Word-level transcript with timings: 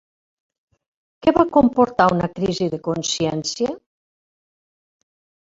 Què 1.25 1.33
va 1.37 1.45
comportar 1.57 2.07
una 2.15 2.31
crisi 2.39 2.71
de 2.73 2.81
consciència? 2.89 3.77